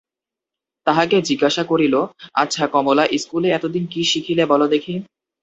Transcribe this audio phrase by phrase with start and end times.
[0.87, 1.95] তাহাকে জিজ্ঞাসা করিল,
[2.33, 4.95] আচ্ছা, কমলা, ইস্কুলে এতদিন কী শিখিলে বলো দেখি।